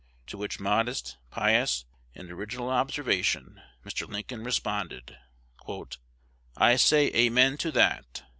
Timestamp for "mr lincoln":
3.85-4.43